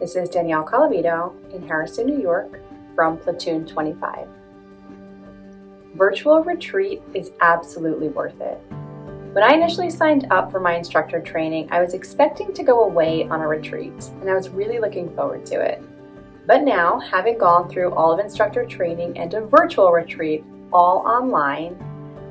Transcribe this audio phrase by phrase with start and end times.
[0.00, 2.60] This is Danielle Colavito in Harrison, New York
[2.94, 4.28] from Platoon 25.
[5.96, 8.62] Virtual retreat is absolutely worth it.
[9.32, 13.24] When I initially signed up for my instructor training, I was expecting to go away
[13.24, 15.82] on a retreat, and I was really looking forward to it.
[16.46, 21.76] But now, having gone through all of instructor training and a virtual retreat, all online,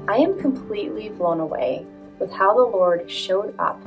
[0.07, 1.86] I am completely blown away
[2.18, 3.86] with how the Lord showed up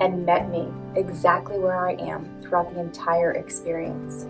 [0.00, 4.24] and met me exactly where I am throughout the entire experience.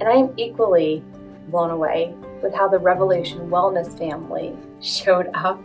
[0.00, 1.02] And I am equally
[1.48, 5.60] blown away with how the Revelation Wellness family showed up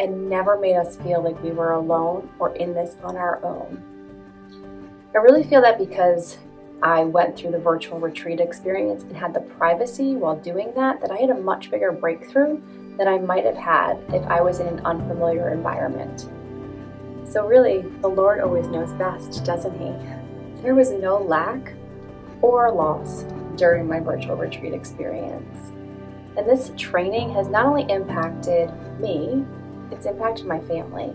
[0.00, 3.82] and never made us feel like we were alone or in this on our own.
[5.14, 6.38] I really feel that because
[6.82, 11.12] I went through the virtual retreat experience and had the privacy while doing that, that
[11.12, 12.60] I had a much bigger breakthrough
[12.96, 16.28] than I might have had if I was in an unfamiliar environment.
[17.24, 20.62] So, really, the Lord always knows best, doesn't He?
[20.62, 21.72] There was no lack
[22.42, 23.24] or loss
[23.56, 25.72] during my virtual retreat experience.
[26.36, 29.44] And this training has not only impacted me,
[29.90, 31.12] it's impacted my family,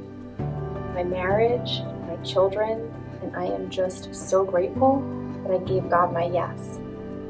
[0.94, 5.02] my marriage, my children, and I am just so grateful
[5.44, 6.78] that I gave God my yes.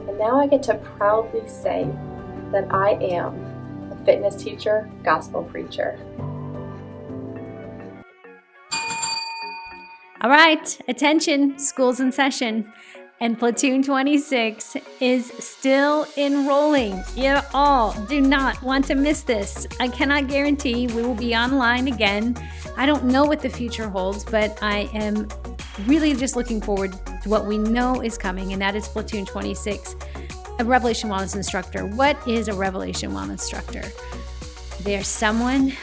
[0.07, 1.89] And now I get to proudly say
[2.51, 5.97] that I am a fitness teacher, gospel preacher.
[10.21, 12.73] All right, attention, school's in session.
[13.19, 17.03] And Platoon 26 is still enrolling.
[17.15, 19.67] You all do not want to miss this.
[19.79, 22.35] I cannot guarantee we will be online again.
[22.77, 25.27] I don't know what the future holds, but I am
[25.85, 29.95] really just looking forward to what we know is coming, and that is Platoon 26,
[30.59, 31.85] a Revelation Wellness instructor.
[31.85, 33.83] What is a Revelation Wellness instructor?
[34.81, 35.73] They're someone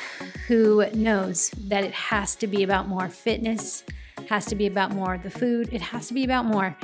[0.49, 3.85] who knows that it has to be about more fitness,
[4.29, 6.77] has to be about more the food, it has to be about more.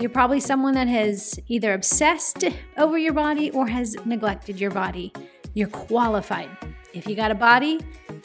[0.00, 2.44] You're probably someone that has either obsessed
[2.76, 5.12] over your body or has neglected your body.
[5.54, 6.48] You're qualified.
[6.94, 7.80] If you got a body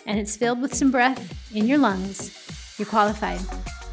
[0.05, 3.39] and it's filled with some breath in your lungs, you're qualified.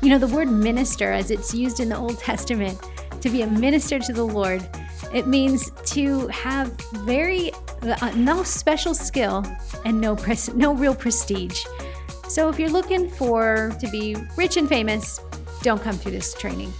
[0.02, 2.78] You know, the word minister, as it's used in the Old Testament,
[3.20, 4.66] to be a minister to the Lord,
[5.12, 6.72] it means to have
[7.04, 9.44] very uh, no special skill
[9.84, 11.64] and no pres- no real prestige.
[12.30, 15.18] So if you're looking for to be rich and famous,
[15.62, 16.72] don't come through this training.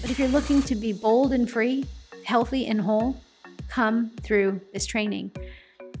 [0.00, 1.86] But if you're looking to be bold and free,
[2.24, 3.16] healthy and whole,
[3.68, 5.30] come through this training.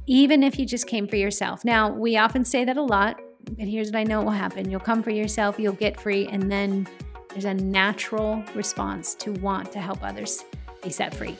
[0.08, 1.64] Even if you just came for yourself.
[1.64, 3.20] Now, we often say that a lot,
[3.56, 6.50] but here's what I know will happen you'll come for yourself, you'll get free, and
[6.50, 6.84] then
[7.30, 10.44] there's a natural response to want to help others
[10.82, 11.36] be set free.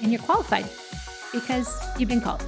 [0.00, 0.66] And you're qualified
[1.32, 2.44] because you've been called.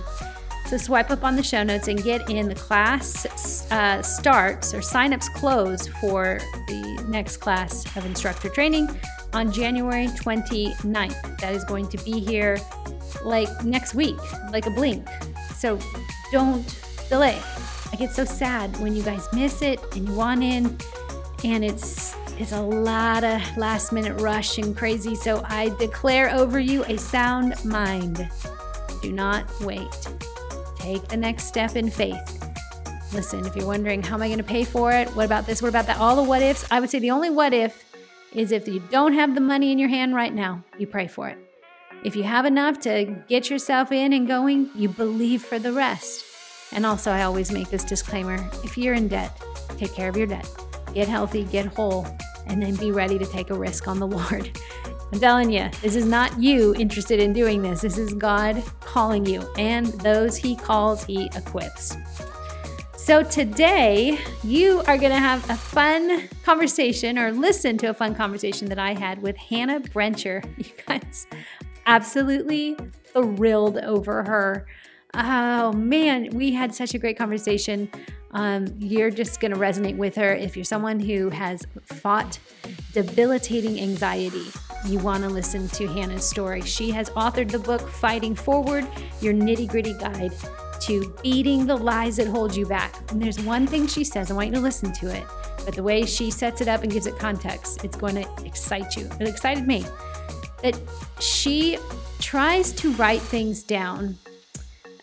[0.67, 4.79] So swipe up on the show notes and get in the class uh, starts or
[4.79, 6.39] signups close for
[6.69, 8.89] the next class of instructor training
[9.35, 11.39] on January 29th.
[11.39, 12.59] That is going to be here
[13.25, 14.17] like next week,
[14.51, 15.07] like a blink.
[15.57, 15.79] So
[16.33, 16.65] don't
[17.09, 17.41] delay.
[17.93, 20.77] I get so sad when you guys miss it and you want in,
[21.45, 25.15] and it's it's a lot of last minute rush and crazy.
[25.15, 28.29] So I declare over you a sound mind.
[29.03, 30.09] Do not wait.
[30.85, 32.45] Take the next step in faith.
[33.15, 35.09] Listen, if you're wondering how am I going to pay for it?
[35.17, 35.63] What about this?
[35.63, 35.97] What about that?
[35.97, 36.67] All the what ifs.
[36.71, 37.87] I would say the only what if
[38.35, 41.31] is if you don't have the money in your hand right now, you pray for
[41.31, 41.39] it.
[42.05, 46.23] If you have enough to get yourself in and going, you believe for the rest.
[46.71, 49.43] And also, I always make this disclaimer if you're in debt,
[49.79, 50.47] take care of your debt.
[50.93, 52.07] Get healthy, get whole,
[52.47, 54.51] and then be ready to take a risk on the Lord.
[55.15, 57.83] I'm telling you, this is not you interested in doing this.
[57.83, 61.97] This is God calling you, and those He calls, He equips.
[62.97, 68.17] So today, you are going to have a fun conversation or listen to a fun
[68.17, 70.45] conversation that I had with Hannah Brencher.
[70.59, 71.29] You guys,
[71.87, 74.67] absolutely thrilled over her.
[75.15, 77.89] Oh man, we had such a great conversation.
[78.33, 80.35] Um, you're just going to resonate with her.
[80.35, 82.41] If you're someone who has fought
[82.93, 84.47] debilitating anxiety,
[84.87, 86.61] you want to listen to Hannah's story.
[86.63, 88.87] She has authored the book Fighting Forward
[89.21, 90.33] Your Nitty Gritty Guide
[90.81, 93.11] to Beating the Lies That Hold You Back.
[93.11, 95.25] And there's one thing she says, I want you to listen to it,
[95.65, 98.97] but the way she sets it up and gives it context, it's going to excite
[98.97, 99.09] you.
[99.21, 99.85] It excited me.
[100.63, 100.79] That
[101.21, 101.79] she
[102.21, 104.19] tries to write things down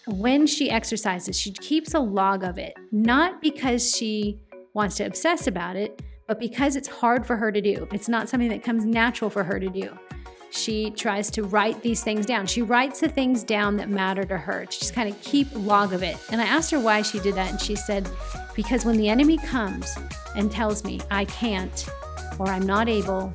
[0.08, 4.40] when she exercises, she keeps a log of it, not because she
[4.74, 6.02] wants to obsess about it,
[6.32, 7.86] but because it's hard for her to do.
[7.92, 9.90] It's not something that comes natural for her to do.
[10.50, 12.46] She tries to write these things down.
[12.46, 14.66] She writes the things down that matter to her.
[14.70, 16.16] She just kind of keep log of it.
[16.32, 18.10] And I asked her why she did that, and she said,
[18.56, 19.94] because when the enemy comes
[20.34, 21.86] and tells me I can't,
[22.40, 23.34] or I'm not able,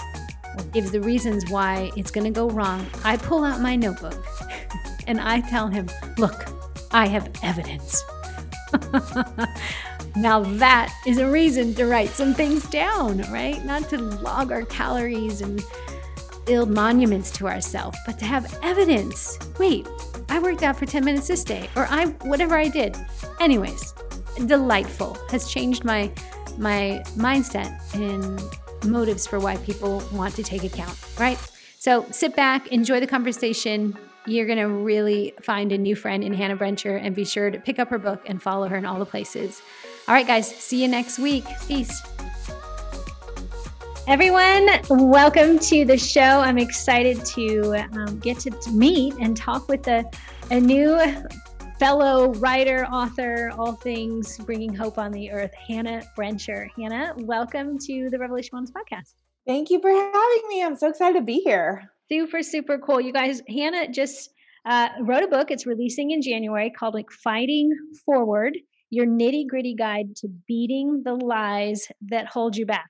[0.56, 4.24] or gives the reasons why it's going to go wrong, I pull out my notebook
[5.06, 6.46] and I tell him, Look,
[6.92, 8.02] I have evidence.
[10.16, 13.62] now that is a reason to write some things down, right?
[13.64, 15.62] Not to log our calories and
[16.46, 19.38] build monuments to ourselves, but to have evidence.
[19.58, 19.86] Wait,
[20.28, 22.96] I worked out for 10 minutes this day, or I whatever I did.
[23.40, 23.92] Anyways,
[24.46, 25.18] delightful.
[25.30, 26.10] Has changed my
[26.58, 28.40] my mindset and
[28.90, 31.38] motives for why people want to take account, right?
[31.78, 33.96] So sit back, enjoy the conversation.
[34.26, 37.60] You're going to really find a new friend in Hannah Brencher and be sure to
[37.60, 39.62] pick up her book and follow her in all the places.
[40.08, 41.44] All right, guys, see you next week.
[41.66, 42.00] Peace.
[44.06, 46.20] Everyone, welcome to the show.
[46.20, 50.08] I'm excited to um, get to meet and talk with a,
[50.52, 51.00] a new
[51.80, 56.68] fellow writer, author, all things bringing hope on the earth, Hannah Brencher.
[56.76, 59.14] Hannah, welcome to the Revelation Moms podcast.
[59.44, 60.62] Thank you for having me.
[60.62, 61.90] I'm so excited to be here.
[62.08, 63.00] Super, super cool.
[63.00, 64.30] You guys, Hannah just
[64.66, 65.50] uh, wrote a book.
[65.50, 68.56] It's releasing in January called like Fighting Forward
[68.90, 72.88] Your Nitty Gritty Guide to Beating the Lies That Hold You Back.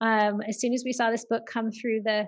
[0.00, 2.26] Um, as soon as we saw this book come through the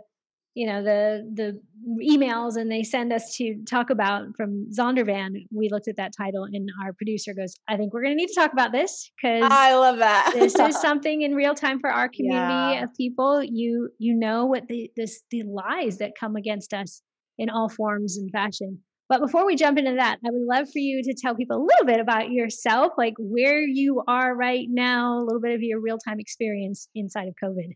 [0.54, 1.60] you know the the
[2.00, 5.46] emails and they send us to talk about from Zondervan.
[5.52, 8.28] We looked at that title and our producer goes, "I think we're going to need
[8.28, 10.30] to talk about this because I love that.
[10.32, 12.84] this is something in real time for our community yeah.
[12.84, 13.42] of people.
[13.42, 17.02] You you know what the this the lies that come against us
[17.36, 18.80] in all forms and fashion.
[19.08, 21.64] But before we jump into that, I would love for you to tell people a
[21.64, 25.80] little bit about yourself, like where you are right now, a little bit of your
[25.80, 27.74] real time experience inside of COVID.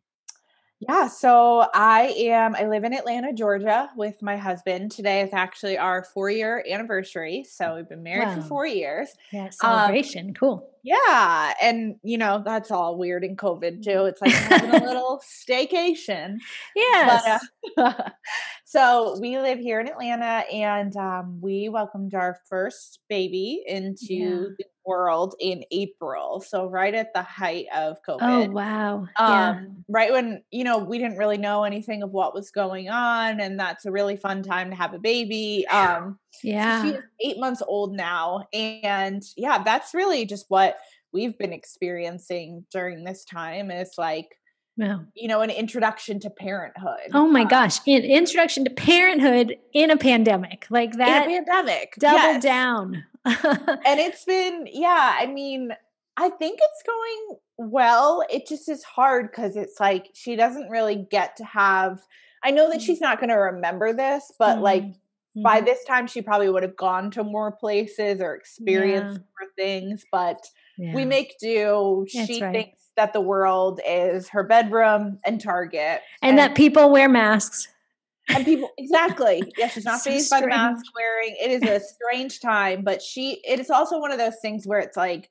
[0.80, 4.92] Yeah, so I am, I live in Atlanta, Georgia with my husband.
[4.92, 7.44] Today is actually our four year anniversary.
[7.48, 8.34] So we've been married wow.
[8.36, 9.08] for four years.
[9.32, 10.28] Yeah, um, celebration.
[10.28, 10.70] Um, cool.
[10.82, 11.54] Yeah.
[11.62, 14.04] And, you know, that's all weird in COVID too.
[14.04, 16.36] It's like having a little staycation.
[16.74, 17.44] Yes.
[17.76, 18.10] But, uh,
[18.64, 24.30] so we live here in Atlanta and um, we welcomed our first baby into yeah.
[24.58, 26.40] the world in April.
[26.40, 28.18] So right at the height of COVID.
[28.20, 28.94] Oh wow.
[28.96, 29.60] Um, yeah.
[29.88, 33.40] right when, you know, we didn't really know anything of what was going on.
[33.40, 35.66] And that's a really fun time to have a baby.
[35.68, 36.82] Um yeah.
[36.82, 38.46] So she's eight months old now.
[38.52, 40.78] And yeah, that's really just what
[41.12, 44.38] we've been experiencing during this time is like
[44.78, 44.98] yeah.
[45.14, 47.10] you know, an introduction to parenthood.
[47.12, 51.24] Oh my gosh, an introduction to parenthood in a pandemic, like that.
[51.26, 52.42] In a pandemic, double yes.
[52.42, 53.04] down.
[53.24, 55.72] and it's been, yeah, I mean,
[56.16, 58.22] I think it's going well.
[58.30, 62.00] It just is hard because it's like she doesn't really get to have.
[62.42, 62.84] I know that mm.
[62.84, 64.62] she's not going to remember this, but mm-hmm.
[64.62, 64.84] like
[65.38, 65.42] mm-hmm.
[65.42, 69.24] by this time, she probably would have gone to more places or experienced yeah.
[69.40, 70.04] more things.
[70.10, 70.46] But
[70.76, 70.94] yeah.
[70.94, 72.06] we make do.
[72.12, 72.52] That's she right.
[72.52, 77.68] thinks that the world is her bedroom and Target, and, and that people wear masks
[78.28, 81.80] and people exactly yeah she's not so fazed by the mask wearing it is a
[81.94, 85.30] strange time but she it is also one of those things where it's like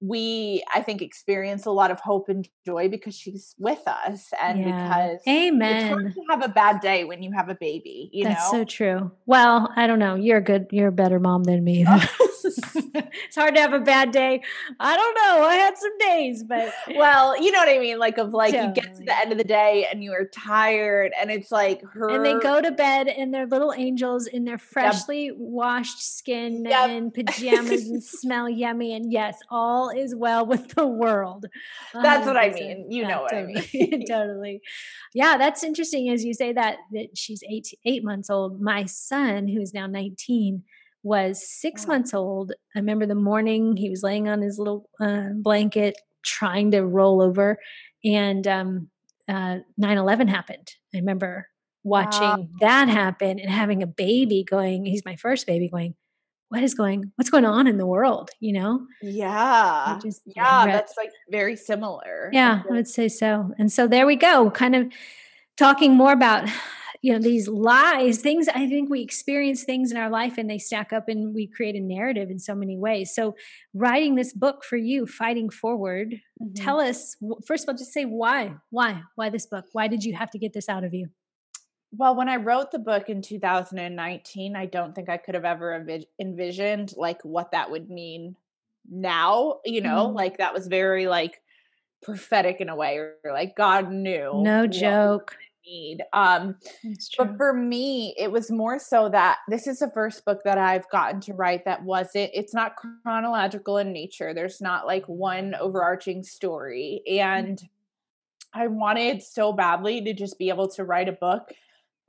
[0.00, 4.60] we i think experience a lot of hope and joy because she's with us and
[4.60, 4.88] yeah.
[4.88, 8.60] because amen to have a bad day when you have a baby you that's know
[8.60, 11.84] so true well i don't know you're a good you're a better mom than me
[11.86, 12.08] oh.
[12.44, 14.42] it's hard to have a bad day.
[14.78, 15.46] I don't know.
[15.46, 17.98] I had some days, but well, you know what I mean.
[17.98, 18.68] Like of like totally.
[18.68, 21.82] you get to the end of the day and you are tired, and it's like
[21.92, 22.08] her.
[22.08, 25.34] And they go to bed and they're little angels in their freshly yep.
[25.36, 26.90] washed skin yep.
[26.90, 28.94] and pajamas and smell yummy.
[28.94, 31.46] And yes, all is well with the world.
[31.92, 32.90] That's what I mean.
[32.90, 33.56] You yeah, know what totally.
[33.56, 34.06] I mean.
[34.08, 34.60] totally.
[35.14, 38.60] Yeah, that's interesting as you say that that she's eight eight months old.
[38.60, 40.64] My son, who's now nineteen
[41.02, 42.52] was six months old.
[42.74, 47.22] I remember the morning he was laying on his little uh, blanket trying to roll
[47.22, 47.58] over,
[48.04, 48.90] and um,
[49.28, 50.68] uh, 9/11 happened.
[50.94, 51.48] I remember
[51.82, 52.48] watching wow.
[52.60, 54.84] that happen and having a baby going.
[54.84, 55.94] He's my first baby going.
[56.50, 57.12] What is going?
[57.14, 58.30] What's going on in the world?
[58.40, 58.86] You know?
[59.00, 60.66] Yeah, just, yeah.
[60.66, 62.28] That's like very similar.
[62.32, 63.54] Yeah, I would say so.
[63.56, 64.50] And so there we go.
[64.50, 64.92] Kind of
[65.56, 66.48] talking more about
[67.02, 70.58] you know these lies things i think we experience things in our life and they
[70.58, 73.34] stack up and we create a narrative in so many ways so
[73.72, 76.52] writing this book for you fighting forward mm-hmm.
[76.54, 77.16] tell us
[77.46, 80.38] first of all just say why why why this book why did you have to
[80.38, 81.08] get this out of you
[81.92, 85.86] well when i wrote the book in 2019 i don't think i could have ever
[86.20, 88.36] envisioned like what that would mean
[88.90, 90.16] now you know mm-hmm.
[90.16, 91.40] like that was very like
[92.02, 96.02] prophetic in a way or like god knew no joke need.
[96.12, 96.56] Um,
[97.18, 100.88] but for me, it was more so that this is the first book that I've
[100.90, 104.34] gotten to write that wasn't, it's not chronological in nature.
[104.34, 107.02] There's not like one overarching story.
[107.08, 107.20] Mm.
[107.20, 107.68] And
[108.52, 111.52] I wanted so badly to just be able to write a book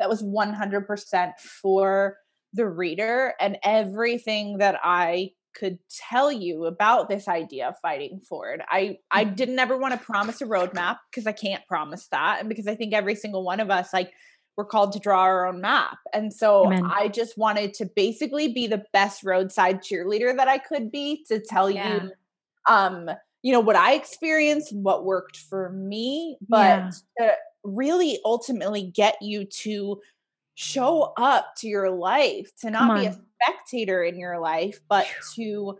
[0.01, 2.17] that was 100% for
[2.53, 8.63] the reader and everything that I could tell you about this idea of fighting forward.
[8.67, 9.35] I I mm.
[9.35, 12.75] didn't ever want to promise a roadmap because I can't promise that and because I
[12.75, 14.11] think every single one of us like
[14.57, 15.97] we're called to draw our own map.
[16.13, 16.85] And so Amen.
[16.85, 21.39] I just wanted to basically be the best roadside cheerleader that I could be to
[21.39, 22.03] tell yeah.
[22.03, 22.11] you
[22.67, 23.09] um
[23.43, 27.27] you know what I experienced, what worked for me, but yeah.
[27.27, 30.01] to really ultimately get you to
[30.55, 35.77] show up to your life, to not be a spectator in your life, but to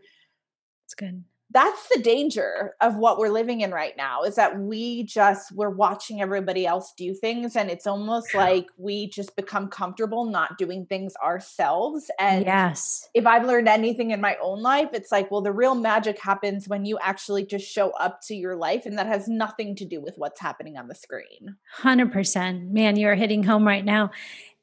[0.85, 1.23] It's good
[1.53, 5.70] that's the danger of what we're living in right now is that we just we're
[5.70, 10.86] watching everybody else do things and it's almost like we just become comfortable not doing
[10.86, 13.10] things ourselves and yes.
[13.13, 16.67] if i've learned anything in my own life it's like well the real magic happens
[16.67, 20.00] when you actually just show up to your life and that has nothing to do
[20.00, 21.55] with what's happening on the screen.
[21.79, 24.12] 100% man you're hitting home right now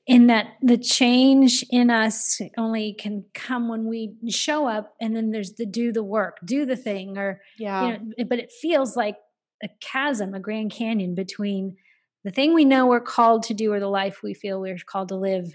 [0.08, 5.30] in that the change in us only can come when we show up and then
[5.30, 7.86] there's the do the work do the thing or yeah.
[7.86, 9.16] you know, but it feels like
[9.62, 11.76] a chasm a grand canyon between
[12.24, 15.08] the thing we know we're called to do or the life we feel we're called
[15.08, 15.52] to live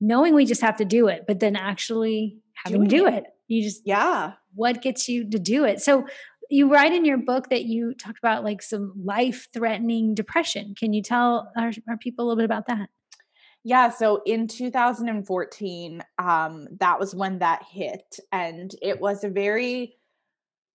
[0.00, 3.14] knowing we just have to do it but then actually having to do it.
[3.14, 3.24] it.
[3.48, 4.32] You just yeah.
[4.54, 5.80] what gets you to do it?
[5.80, 6.06] So
[6.50, 10.74] you write in your book that you talked about like some life threatening depression.
[10.78, 12.88] Can you tell our, our people a little bit about that
[13.64, 18.18] yeah, so in 2014, um, that was when that hit.
[18.32, 19.96] And it was a very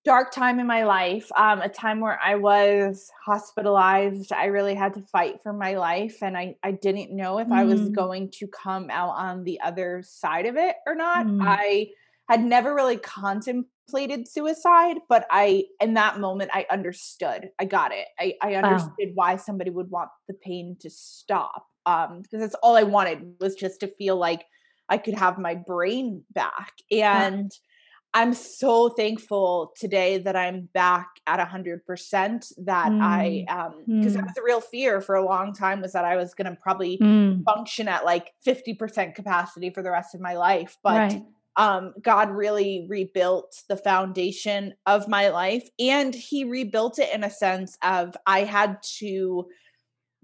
[0.06, 4.34] dark time in my life, um, a time where I was hospitalized.
[4.34, 7.54] I really had to fight for my life, and I, I didn't know if mm.
[7.54, 7.96] I was mm.
[7.96, 11.25] going to come out on the other side of it or not.
[11.25, 11.42] Mm.
[11.42, 11.88] I
[12.30, 17.50] had never really contemplated suicide, but I, in that moment, I understood.
[17.60, 18.08] I got it.
[18.20, 19.13] I, I understood wow.
[19.16, 23.56] why somebody would want the pain to stop um because that's all i wanted was
[23.56, 24.46] just to feel like
[24.90, 28.22] i could have my brain back and yeah.
[28.22, 33.02] i'm so thankful today that i'm back at 100% that mm.
[33.02, 34.16] i um because mm.
[34.16, 36.58] that was a real fear for a long time was that i was going to
[36.62, 37.44] probably mm.
[37.44, 41.22] function at like 50% capacity for the rest of my life but right.
[41.58, 47.30] um god really rebuilt the foundation of my life and he rebuilt it in a
[47.30, 49.48] sense of i had to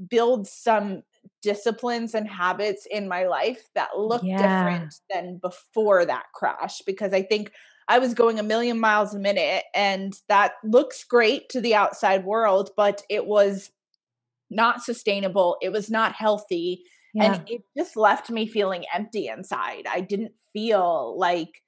[0.07, 1.03] build some
[1.41, 4.37] disciplines and habits in my life that look yeah.
[4.37, 7.51] different than before that crash because I think
[7.87, 12.23] I was going a million miles a minute and that looks great to the outside
[12.23, 13.71] world, but it was
[14.49, 15.57] not sustainable.
[15.61, 16.83] It was not healthy.
[17.13, 17.33] Yeah.
[17.33, 19.87] And it just left me feeling empty inside.
[19.89, 21.63] I didn't feel like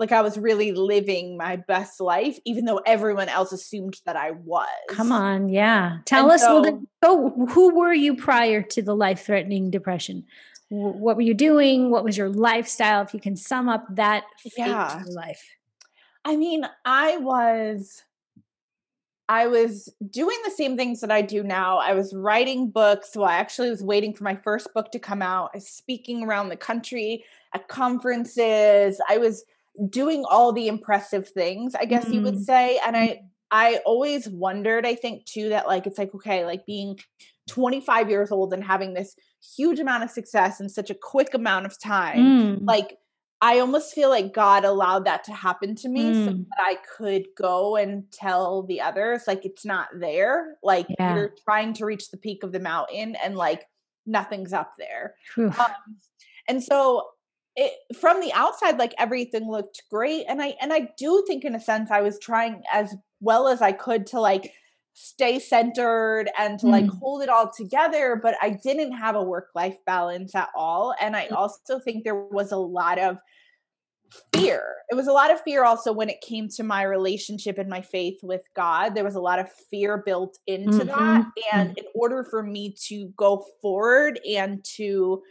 [0.00, 4.30] like I was really living my best life, even though everyone else assumed that I
[4.30, 4.66] was.
[4.88, 5.98] Come on, yeah.
[6.06, 10.24] Tell and us so, little oh, who were you prior to the life threatening depression?
[10.70, 11.90] What were you doing?
[11.90, 13.02] What was your lifestyle?
[13.02, 14.24] If you can sum up that
[14.56, 15.02] yeah.
[15.10, 15.44] life.
[16.24, 18.02] I mean, I was
[19.28, 21.78] I was doing the same things that I do now.
[21.78, 23.10] I was writing books.
[23.14, 25.50] Well, I actually was waiting for my first book to come out.
[25.52, 28.98] I was speaking around the country at conferences.
[29.08, 29.44] I was
[29.88, 32.14] doing all the impressive things, I guess mm.
[32.14, 32.42] you would mm-hmm.
[32.42, 32.80] say.
[32.84, 33.22] And I.
[33.52, 37.00] I always wondered, I think too, that like it's like, okay, like being
[37.48, 39.16] 25 years old and having this
[39.56, 42.58] huge amount of success in such a quick amount of time, mm.
[42.62, 42.96] like
[43.42, 46.24] I almost feel like God allowed that to happen to me mm.
[46.26, 50.56] so that I could go and tell the others, like, it's not there.
[50.62, 51.14] Like, yeah.
[51.14, 53.64] you're trying to reach the peak of the mountain and like
[54.06, 55.14] nothing's up there.
[55.38, 55.52] Um,
[56.48, 57.06] and so
[57.60, 61.54] it from the outside like everything looked great and i and i do think in
[61.54, 64.52] a sense i was trying as well as i could to like
[64.94, 66.98] stay centered and to like mm.
[66.98, 71.14] hold it all together but i didn't have a work life balance at all and
[71.14, 71.32] i mm.
[71.32, 73.18] also think there was a lot of
[74.34, 77.68] fear it was a lot of fear also when it came to my relationship and
[77.68, 80.88] my faith with god there was a lot of fear built into mm-hmm.
[80.88, 81.78] that and mm.
[81.78, 85.22] in order for me to go forward and to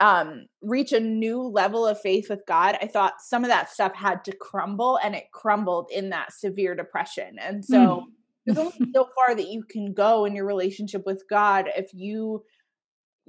[0.00, 3.94] um reach a new level of faith with God, I thought some of that stuff
[3.94, 7.36] had to crumble and it crumbled in that severe depression.
[7.40, 8.04] And so mm.
[8.46, 12.44] there's only so far that you can go in your relationship with God if you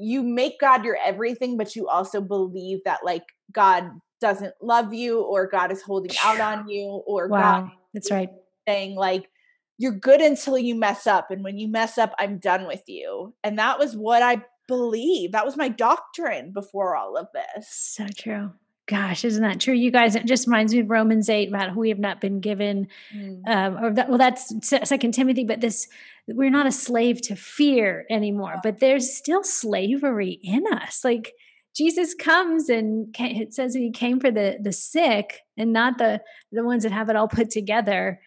[0.01, 3.89] you make God your everything, but you also believe that like God
[4.21, 8.29] doesn't love you or God is holding out on you or wow, God that's right.
[8.67, 9.29] saying like
[9.77, 13.33] you're good until you mess up and when you mess up I'm done with you.
[13.43, 15.33] And that was what I believe.
[15.33, 17.67] That was my doctrine before all of this.
[17.67, 18.51] So true.
[18.87, 19.73] gosh, isn't that true?
[19.73, 22.39] You guys, it just reminds me of Romans 8 about who we have not been
[22.39, 23.41] given, mm.
[23.47, 25.87] um, or that, well, that's Second Timothy, but this,
[26.27, 31.03] we're not a slave to fear anymore, but there's still slavery in us.
[31.03, 31.33] Like
[31.75, 36.21] Jesus comes and it says he came for the the sick and not the
[36.51, 38.19] the ones that have it all put together.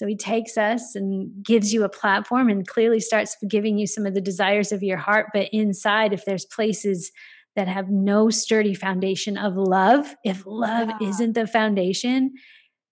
[0.00, 4.06] So he takes us and gives you a platform and clearly starts giving you some
[4.06, 5.26] of the desires of your heart.
[5.34, 7.12] But inside, if there's places
[7.54, 11.08] that have no sturdy foundation of love, if love yeah.
[11.10, 12.32] isn't the foundation,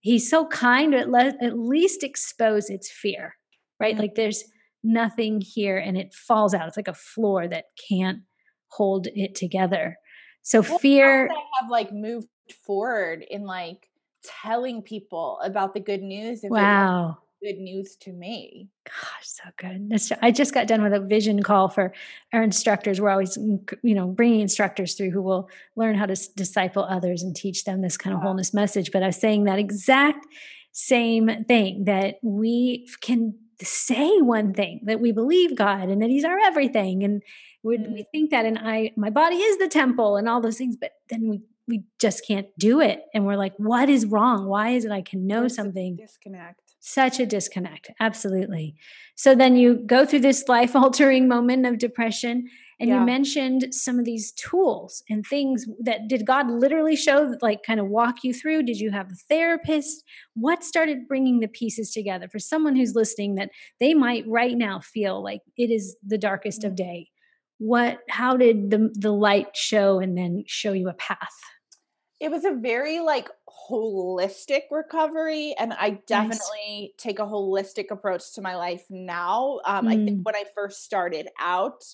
[0.00, 3.37] he's so kind to at, at least expose its fear,
[3.81, 3.95] right?
[3.95, 4.03] Mm-hmm.
[4.03, 4.45] Like there's
[4.85, 6.69] nothing here and it falls out.
[6.69, 8.19] It's like a floor that can't
[8.67, 9.97] hold it together.
[10.43, 12.29] So well, fear have like moved
[12.67, 13.88] forward in like
[14.43, 16.41] telling people about the good news.
[16.45, 18.69] wow good news to me.
[18.85, 19.93] Gosh, so good.
[20.23, 21.93] I just got done with a vision call for
[22.33, 23.01] our instructors.
[23.01, 27.35] We're always, you know, bringing instructors through who will learn how to disciple others and
[27.35, 28.91] teach them this kind of wholeness message.
[28.93, 30.27] But I was saying that exact
[30.73, 36.25] same thing that we can say one thing that we believe God and that He's
[36.25, 37.23] our everything, and
[37.63, 37.93] we, mm.
[37.93, 40.77] we think that, and I, my body is the temple, and all those things.
[40.77, 44.47] But then we we just can't do it, and we're like, what is wrong?
[44.47, 45.97] Why is it I can know There's something?
[45.97, 47.91] Disconnect such a disconnect.
[48.01, 48.75] Absolutely.
[49.15, 52.49] So then you go through this life altering moment of depression.
[52.81, 53.01] And yeah.
[53.01, 57.81] you mentioned some of these tools and things that did God literally show, like kind
[57.81, 58.63] of walk you through?
[58.63, 60.05] Did you have a therapist?
[60.35, 64.79] What started bringing the pieces together for someone who's listening that they might right now
[64.79, 66.77] feel like it is the darkest of mm.
[66.77, 67.09] day?
[67.59, 71.35] What, how did the, the light show and then show you a path?
[72.21, 73.29] It was a very like
[73.71, 76.91] holistic recovery and i definitely nice.
[76.99, 79.91] take a holistic approach to my life now um, mm.
[79.91, 80.25] i think mm.
[80.25, 81.85] when i first started out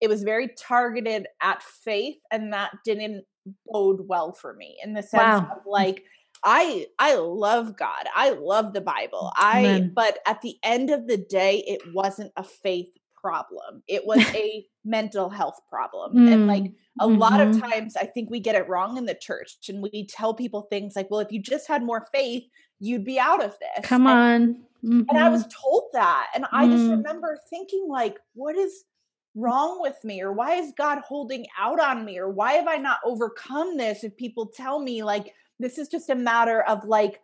[0.00, 3.24] it was very targeted at faith and that didn't
[3.70, 5.48] bode well for me in the sense wow.
[5.56, 6.02] of like
[6.44, 11.16] i i love god i love the bible i but at the end of the
[11.16, 12.90] day it wasn't a faith
[13.26, 13.82] problem.
[13.88, 16.14] It was a mental health problem.
[16.14, 16.32] Mm.
[16.32, 17.18] And like a mm-hmm.
[17.18, 17.68] lot of mm-hmm.
[17.68, 20.94] times, I think we get it wrong in the church and we tell people things
[20.94, 22.44] like, well, if you just had more faith,
[22.78, 23.84] you'd be out of this.
[23.84, 24.54] Come and, on.
[24.84, 25.08] Mm-hmm.
[25.08, 25.60] And I was mm-hmm.
[25.62, 26.28] told that.
[26.36, 26.90] And I just mm.
[26.90, 28.84] remember thinking, like, what is
[29.34, 30.22] wrong with me?
[30.22, 32.18] Or why is God holding out on me?
[32.18, 34.04] Or why have I not overcome this?
[34.04, 37.20] If people tell me, like, this is just a matter of like,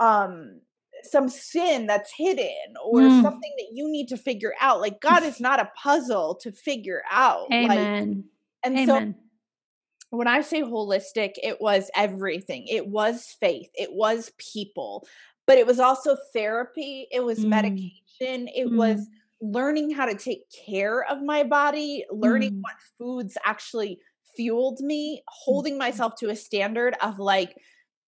[0.00, 0.60] um
[1.04, 3.22] some sin that's hidden or mm.
[3.22, 4.80] something that you need to figure out.
[4.80, 7.46] Like God is not a puzzle to figure out.
[7.52, 7.68] Amen.
[7.68, 8.24] Like,
[8.64, 9.14] and Amen.
[9.14, 12.66] so when I say holistic, it was everything.
[12.68, 13.70] It was faith.
[13.74, 15.06] It was people,
[15.46, 17.06] but it was also therapy.
[17.10, 17.48] It was mm.
[17.48, 18.48] medication.
[18.48, 18.76] It mm.
[18.76, 19.06] was
[19.40, 22.60] learning how to take care of my body, learning mm.
[22.62, 23.98] what foods actually
[24.36, 27.56] fueled me, holding myself to a standard of like,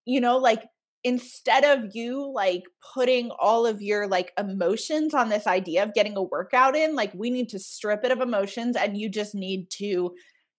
[0.05, 0.63] you know, like
[1.07, 6.17] instead of you like putting all of your like emotions on this idea of getting
[6.17, 9.71] a workout in, like we need to strip it of emotions and you just need
[9.71, 10.13] to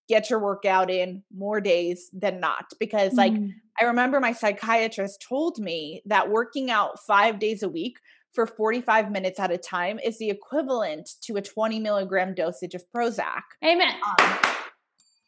[0.08, 2.64] get your workout in more days than not.
[2.80, 3.52] Because like mm.
[3.78, 7.98] I remember my psychiatrist told me that working out five days a week
[8.32, 12.82] for 45 minutes at a time is the equivalent to a 20 milligram dosage of
[12.90, 13.42] Prozac.
[13.62, 13.92] Amen.
[14.18, 14.38] Um,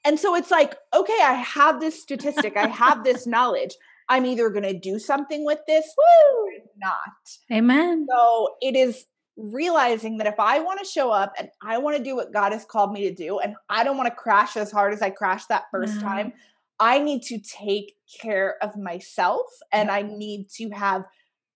[0.07, 3.75] and so it's like, okay, I have this statistic, I have this knowledge.
[4.11, 6.45] I'm either going to do something with this Woo!
[6.45, 7.57] or not.
[7.57, 8.07] Amen.
[8.11, 12.03] So it is realizing that if I want to show up and I want to
[12.03, 14.73] do what God has called me to do, and I don't want to crash as
[14.73, 16.33] hard as I crashed that first time,
[16.81, 19.95] I need to take care of myself and yeah.
[19.95, 21.05] I need to have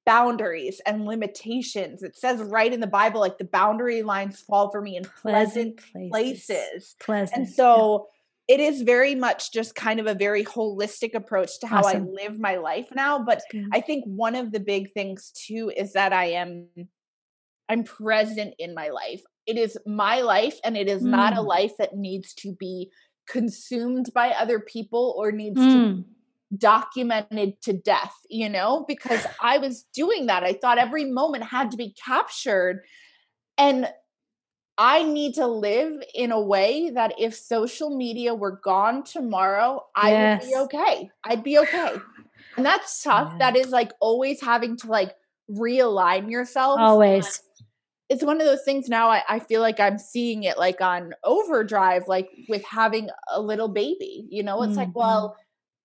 [0.06, 2.02] boundaries and limitations.
[2.02, 5.78] It says right in the Bible, like the boundary lines fall for me in pleasant,
[5.78, 6.46] pleasant places.
[6.46, 6.96] places.
[7.00, 7.36] Pleasant.
[7.38, 8.08] And so
[8.46, 12.02] it is very much just kind of a very holistic approach to how awesome.
[12.02, 13.18] I live my life now.
[13.18, 16.68] But I think one of the big things too is that I am
[17.68, 19.22] I'm present in my life.
[19.46, 21.06] It is my life and it is mm.
[21.06, 21.46] not a mm.
[21.46, 22.90] life that needs to be
[23.26, 25.72] consumed by other people or needs mm.
[25.72, 26.04] to
[26.56, 30.44] documented to death, you know, because I was doing that.
[30.44, 32.82] I thought every moment had to be captured.
[33.56, 33.88] And
[34.76, 40.10] I need to live in a way that if social media were gone tomorrow, I
[40.10, 40.42] yes.
[40.42, 41.10] would be okay.
[41.22, 41.96] I'd be okay.
[42.56, 43.30] And that's tough.
[43.32, 43.38] Yeah.
[43.38, 45.14] That is like always having to like
[45.50, 46.80] realign yourself.
[46.80, 47.42] Always.
[48.08, 51.14] It's one of those things now I, I feel like I'm seeing it like on
[51.24, 54.26] overdrive, like with having a little baby.
[54.28, 54.80] You know, it's mm-hmm.
[54.80, 55.36] like, well,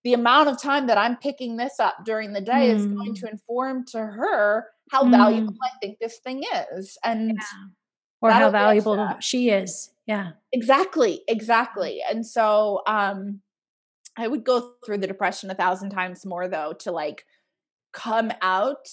[0.04, 2.76] the amount of time that I'm picking this up during the day mm.
[2.76, 3.20] is going mm.
[3.20, 5.12] to inform to her how mm.
[5.12, 6.98] valuable I think this thing is.
[7.04, 7.68] And yeah
[8.22, 9.92] or how valuable she is.
[10.06, 10.32] Yeah.
[10.52, 11.22] Exactly.
[11.28, 12.02] Exactly.
[12.10, 13.42] And so um
[14.18, 17.26] I would go through the depression a thousand times more though to like
[17.94, 18.88] come out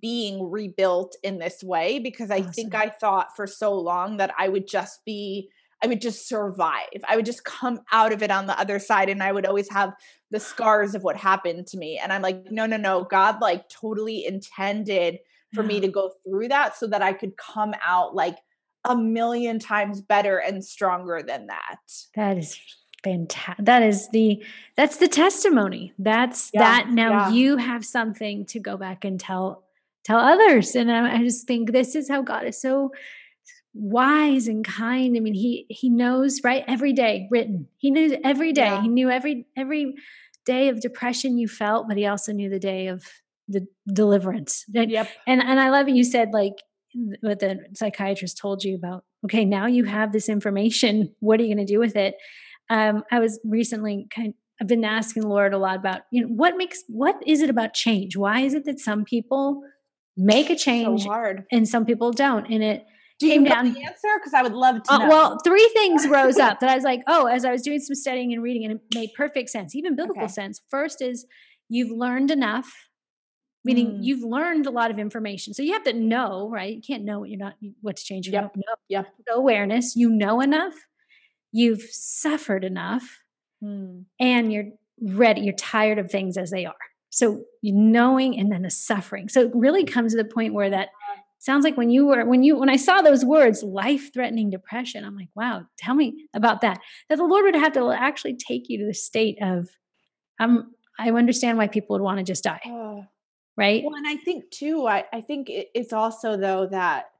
[0.00, 2.52] being rebuilt in this way because I awesome.
[2.52, 5.48] think I thought for so long that I would just be
[5.82, 7.04] I would just survive.
[7.06, 9.70] I would just come out of it on the other side and I would always
[9.70, 9.92] have
[10.30, 12.00] the scars of what happened to me.
[12.02, 13.04] And I'm like, no, no, no.
[13.04, 15.18] God like totally intended
[15.54, 18.36] for me to go through that so that I could come out like
[18.88, 21.78] a million times better and stronger than that.
[22.14, 22.58] That is
[23.02, 23.64] fantastic.
[23.64, 24.42] That is the
[24.76, 25.92] that's the testimony.
[25.98, 27.30] That's yeah, that now yeah.
[27.30, 29.64] you have something to go back and tell
[30.04, 30.74] tell others.
[30.74, 32.92] And I, I just think this is how God is so
[33.74, 35.16] wise and kind.
[35.16, 37.68] I mean, he he knows right every day written.
[37.76, 38.66] He knew every day.
[38.66, 38.82] Yeah.
[38.82, 39.94] He knew every every
[40.44, 43.04] day of depression you felt, but he also knew the day of
[43.48, 44.64] the deliverance.
[44.68, 45.08] Yep.
[45.26, 45.94] And and I love it.
[45.94, 46.54] You said like
[47.20, 49.04] what the psychiatrist told you about.
[49.24, 51.14] Okay, now you have this information.
[51.20, 52.16] What are you going to do with it?
[52.70, 54.28] Um, I was recently kind.
[54.28, 57.42] Of, I've been asking the Lord a lot about you know what makes what is
[57.42, 58.16] it about change?
[58.16, 59.62] Why is it that some people
[60.16, 62.46] make a change so hard and some people don't?
[62.50, 62.86] And it
[63.18, 63.72] do you down.
[63.72, 64.08] the answer?
[64.18, 64.92] Because I would love to.
[64.92, 67.80] Uh, well, three things rose up that I was like, oh, as I was doing
[67.80, 70.32] some studying and reading, and it made perfect sense, even biblical okay.
[70.32, 70.60] sense.
[70.70, 71.26] First is
[71.68, 72.85] you've learned enough,
[73.66, 73.98] meaning mm.
[74.00, 75.52] you've learned a lot of information.
[75.52, 76.74] So you have to know, right?
[76.74, 78.26] You can't know what you're not what to change.
[78.26, 78.42] You yep.
[78.42, 78.74] don't know.
[78.88, 79.06] Yep.
[79.34, 79.96] Awareness.
[79.96, 80.74] You know enough.
[81.52, 83.22] You've suffered enough,
[83.62, 84.04] mm.
[84.18, 84.70] and you're
[85.02, 85.42] ready.
[85.42, 86.74] You're tired of things as they are.
[87.10, 89.28] So knowing and then the suffering.
[89.28, 90.88] So it really comes to the point where that
[91.38, 95.04] sounds like when you were when you when i saw those words life threatening depression
[95.04, 98.68] i'm like wow tell me about that that the lord would have to actually take
[98.68, 99.68] you to the state of
[100.40, 103.02] um i understand why people would want to just die uh,
[103.56, 107.10] right well and i think too i i think it's also though that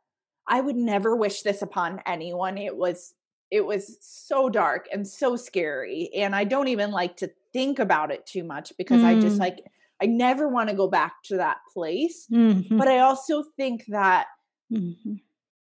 [0.46, 3.14] i would never wish this upon anyone it was
[3.50, 8.10] it was so dark and so scary and i don't even like to think about
[8.10, 9.06] it too much because mm.
[9.06, 9.40] i just mm.
[9.40, 9.60] like
[10.00, 12.26] I never want to go back to that place.
[12.30, 12.76] Mm-hmm.
[12.76, 14.26] But I also think that
[14.70, 15.14] mm-hmm.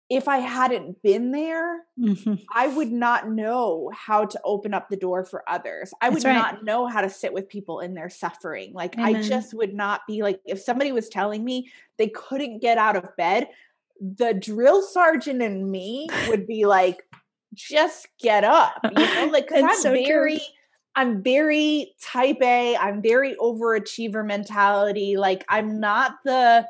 [0.08, 2.34] If I hadn't been there, mm-hmm.
[2.54, 5.92] I would not know how to open up the door for others.
[6.00, 6.36] I That's would right.
[6.36, 8.72] not know how to sit with people in their suffering.
[8.72, 9.16] Like, Amen.
[9.16, 12.94] I just would not be like, if somebody was telling me they couldn't get out
[12.94, 13.48] of bed,
[14.00, 17.02] the drill sergeant in me would be like,
[17.52, 20.46] just get up, you know, like, cause I'm so very, true
[20.96, 22.74] I'm very type A.
[22.74, 25.18] I'm very overachiever mentality.
[25.18, 26.66] Like I'm not the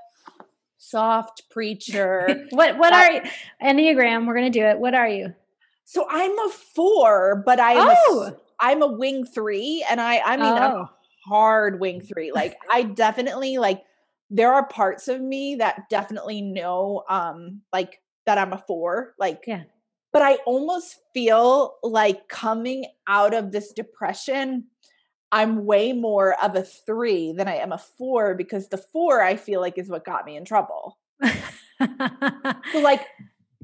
[0.90, 2.46] soft preacher.
[2.50, 3.22] what what are you?
[3.62, 4.78] Enneagram, we're gonna do it.
[4.78, 5.34] What are you?
[5.84, 8.28] So I'm a four, but I'm oh.
[8.28, 10.56] a, I'm a wing three, and I I mean oh.
[10.56, 10.90] I'm a
[11.26, 12.32] hard wing three.
[12.32, 13.84] Like I definitely like
[14.30, 19.14] there are parts of me that definitely know um like that I'm a four.
[19.18, 19.64] Like yeah
[20.16, 24.64] but I almost feel like coming out of this depression,
[25.32, 29.36] I'm way more of a three than I am a four because the four I
[29.36, 30.98] feel like is what got me in trouble.
[31.22, 33.06] so like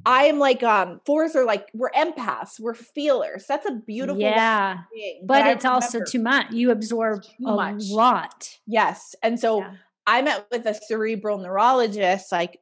[0.05, 3.45] I am like um fours are like we're empaths, we're feelers.
[3.49, 4.79] That's a beautiful yeah.
[4.93, 6.51] Thing, but, but it's also too much.
[6.51, 7.89] You absorb too a much.
[7.91, 8.49] lot.
[8.67, 9.75] Yes, and so yeah.
[10.07, 12.59] I met with a cerebral neurologist like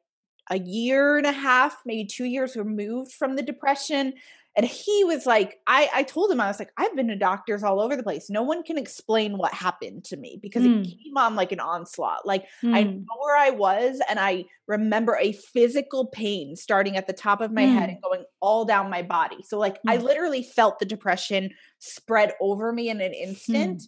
[0.51, 4.15] a year and a half, maybe two years removed from the depression.
[4.57, 7.63] And he was like, I, I told him, I was like, I've been to doctors
[7.63, 8.29] all over the place.
[8.29, 10.85] No one can explain what happened to me because mm.
[10.85, 12.27] it came on like an onslaught.
[12.27, 12.75] Like mm.
[12.75, 17.41] I know where I was, and I remember a physical pain starting at the top
[17.41, 17.75] of my mm.
[17.75, 19.39] head and going all down my body.
[19.45, 20.03] So, like, I mm.
[20.03, 23.83] literally felt the depression spread over me in an instant.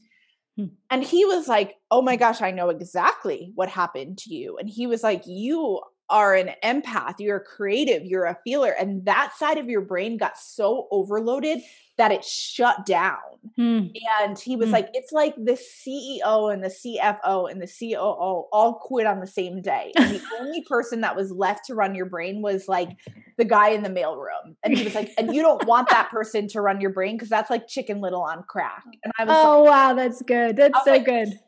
[0.57, 0.67] Hmm.
[0.91, 4.59] And he was like, Oh my gosh, I know exactly what happened to you.
[4.59, 8.71] And he was like, You are an empath, you're creative, you're a feeler.
[8.79, 11.61] And that side of your brain got so overloaded
[11.99, 13.19] that it shut down.
[13.57, 13.87] Hmm.
[14.21, 14.75] And he was hmm.
[14.75, 19.27] like, it's like the CEO and the CFO and the COO all quit on the
[19.27, 19.93] same day.
[19.97, 22.91] And the only person that was left to run your brain was like
[23.39, 24.55] the guy in the mailroom.
[24.63, 27.31] And he was like, and you don't want that person to run your brain because
[27.31, 28.85] that's like chicken little on crack.
[29.05, 30.57] And I was like, Oh like, wow, that's good.
[30.57, 31.39] That's so like, good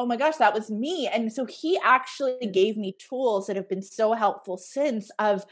[0.00, 1.06] oh my gosh, that was me.
[1.06, 5.44] And so he actually gave me tools that have been so helpful since of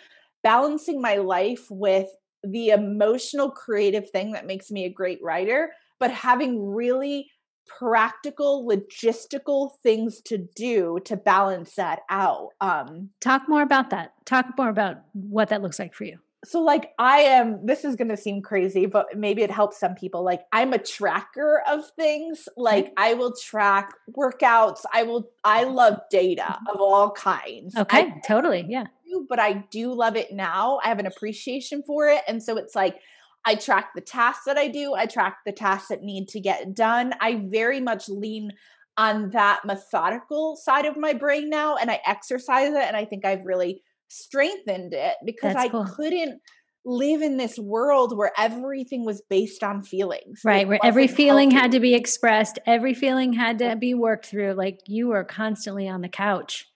[0.43, 2.09] balancing my life with
[2.43, 7.31] the emotional creative thing that makes me a great writer, but having really
[7.67, 12.49] practical logistical things to do to balance that out.
[12.63, 14.15] Um talk more about that.
[14.25, 17.95] Talk more about what that looks like for you so like i am this is
[17.95, 20.25] going to seem crazy but maybe it helps some people.
[20.25, 22.49] Like i'm a tracker of things.
[22.57, 24.81] Like i will track workouts.
[24.93, 26.75] I will i love data mm-hmm.
[26.75, 27.77] of all kinds.
[27.77, 28.87] Okay I, totally yeah.
[29.29, 30.81] but i do love it now.
[30.83, 32.99] I have an appreciation for it and so it's like
[33.45, 36.75] I track the tasks that I do, I track the tasks that need to get
[36.75, 37.15] done.
[37.21, 38.53] I very much lean
[38.99, 43.25] on that methodical side of my brain now and I exercise it and I think
[43.25, 45.85] I've really strengthened it because That's I cool.
[45.87, 46.41] couldn't
[46.85, 50.41] live in this world where everything was based on feelings.
[50.45, 54.55] Right, where every feeling had to be expressed, every feeling had to be worked through.
[54.55, 56.67] Like you were constantly on the couch.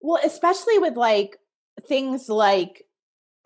[0.00, 1.38] Well, especially with like
[1.86, 2.84] things like,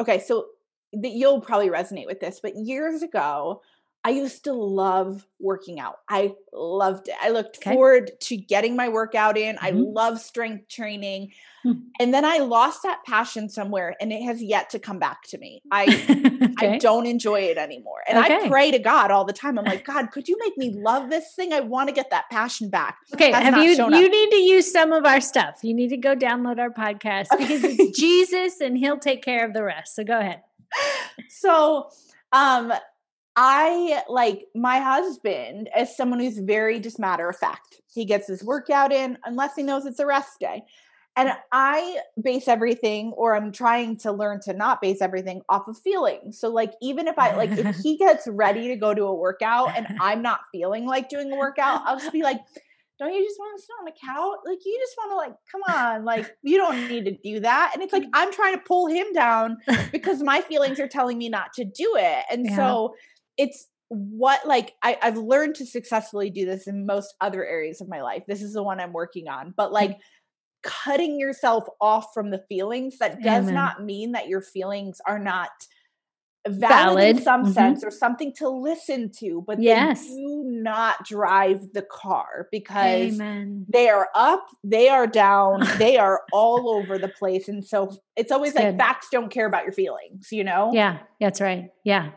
[0.01, 0.47] okay, so
[0.95, 3.61] that you'll probably resonate with this, but years ago,
[4.05, 5.99] I used to love working out.
[6.09, 7.15] I loved it.
[7.21, 7.73] I looked Okay.
[7.73, 9.59] forward to getting my workout in.
[9.61, 9.93] I Mhm.
[9.93, 11.33] love strength training.
[11.65, 11.73] Hmm.
[11.99, 15.39] And then I lost that passion somewhere and it has yet to come back to
[15.39, 15.63] me.
[15.73, 15.85] I
[16.61, 16.75] okay.
[16.75, 17.99] I don't enjoy it anymore.
[18.09, 19.59] And I pray to God all the time.
[19.59, 21.53] I'm like, God, could you make me love this thing?
[21.53, 22.99] I want to get that passion back.
[23.15, 23.91] Okay, have you you up.
[23.91, 25.59] need to use some of our stuff.
[25.63, 29.53] You need to go download our podcast because it's Jesus and he'll take care of
[29.55, 29.97] the rest.
[29.97, 30.43] So go ahead.
[31.29, 31.91] so
[32.33, 32.73] um
[33.41, 37.81] I like my husband as someone who's very just matter of fact.
[37.95, 40.65] He gets his workout in unless he knows it's a rest day.
[41.15, 45.79] And I base everything, or I'm trying to learn to not base everything off of
[45.79, 46.41] feelings.
[46.41, 49.77] So, like, even if I like, if he gets ready to go to a workout
[49.77, 52.41] and I'm not feeling like doing a workout, I'll just be like,
[52.99, 54.39] don't you just want to sit on the couch?
[54.47, 57.71] Like, you just want to, like, come on, like, you don't need to do that.
[57.73, 58.11] And it's like, mm.
[58.15, 59.59] I'm trying to pull him down
[59.93, 62.25] because my feelings are telling me not to do it.
[62.31, 62.57] And Yeah.
[62.57, 62.95] so
[63.39, 67.89] it's what like I, I've learned to successfully do this in most other areas of
[67.89, 68.25] my life.
[68.29, 69.55] This is the one I'm working on.
[69.57, 69.99] But like
[70.63, 73.55] cutting yourself off from the feelings that does Amen.
[73.55, 75.49] not mean that your feelings are not
[76.47, 76.61] valid,
[76.99, 77.17] Valid.
[77.17, 77.53] in some Mhm.
[77.55, 80.07] sense or something to listen to, but Yes.
[80.07, 83.67] they do not drive the car because Amen.
[83.69, 87.49] they are up, they are down, they are all over the place.
[87.49, 88.79] And so it's always That's like good.
[88.79, 90.73] facts don't care about your feelings, you know?
[90.73, 91.71] Yeah, that's right.
[91.85, 92.11] Yeah.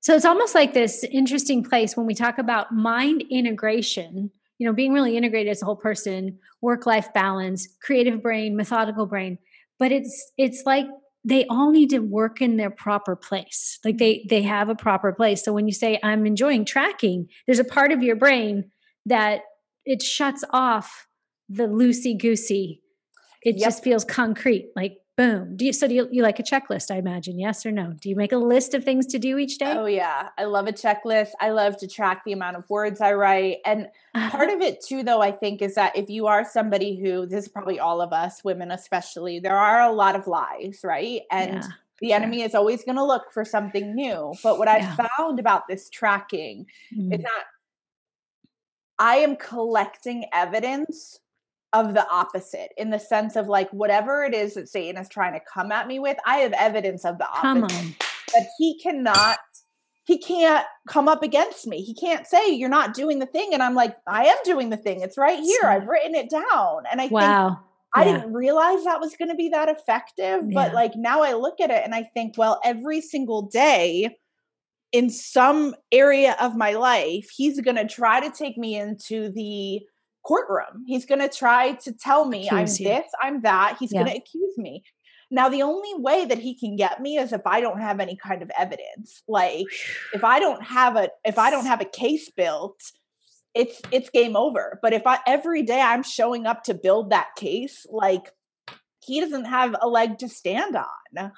[0.00, 4.72] So it's almost like this interesting place when we talk about mind integration, you know,
[4.72, 9.38] being really integrated as a whole person, work life balance, creative brain, methodical brain,
[9.78, 10.86] but it's it's like
[11.24, 13.78] they all need to work in their proper place.
[13.84, 15.44] Like they they have a proper place.
[15.44, 18.70] So when you say I'm enjoying tracking, there's a part of your brain
[19.06, 19.42] that
[19.84, 21.06] it shuts off
[21.48, 22.82] the loosey goosey.
[23.42, 23.64] It Yep.
[23.64, 25.56] just feels concrete, like boom.
[25.56, 27.38] Do you so do you, you like a checklist, I imagine?
[27.38, 27.92] Yes or no?
[28.00, 29.74] Do you make a list of things to do each day?
[29.76, 31.30] Oh yeah, I love a checklist.
[31.40, 33.58] I love to track the amount of words I write.
[33.66, 37.26] And part of it too though I think is that if you are somebody who
[37.26, 41.22] this is probably all of us women especially, there are a lot of lies, right?
[41.32, 41.68] And Yeah,
[42.00, 42.16] the sure.
[42.16, 44.32] enemy is always going to look for something new.
[44.44, 44.94] But what Yeah.
[44.96, 47.12] I've found about this tracking Mm.
[47.14, 47.44] is that
[49.00, 51.18] I am collecting evidence
[51.72, 55.34] of the opposite in the sense of like whatever it is that Satan is trying
[55.34, 57.94] to come at me with, I have evidence of the Come opposite on.
[58.34, 59.38] that he cannot
[60.04, 61.82] he can't come up against me.
[61.82, 64.78] He can't say you're not doing the thing and I'm like I am doing the
[64.78, 65.02] thing.
[65.02, 65.64] It's right here.
[65.68, 66.84] I've written it down.
[66.90, 67.60] And I think Wow.
[67.94, 68.12] I Yeah.
[68.18, 70.74] didn't realize that was going to be that effective, but Yeah.
[70.74, 74.16] like now I look at it and I think, well, every single day
[74.92, 79.82] in some area of my life, he's going to try to take me into the
[80.28, 80.84] courtroom.
[80.86, 82.84] He's going to try to tell me I'm you.
[82.84, 83.76] this, I'm that.
[83.80, 84.00] He's Yeah.
[84.02, 84.84] going to accuse me.
[85.30, 88.16] Now, the only way that he can get me is if I don't have any
[88.16, 89.22] kind of evidence.
[89.28, 89.66] Like
[90.14, 92.80] if I don't have a if I don't have a case built,
[93.54, 94.78] it's it's game over.
[94.82, 98.32] But if I every day I'm showing up to build that case, like
[99.04, 100.84] he doesn't have a leg to stand on.
[101.18, 101.30] Oh,